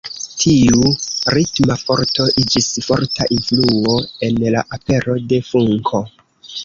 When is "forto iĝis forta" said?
1.81-3.29